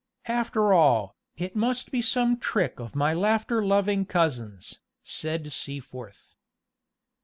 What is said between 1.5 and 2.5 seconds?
must be some